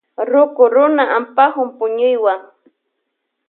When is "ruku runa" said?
0.31-1.03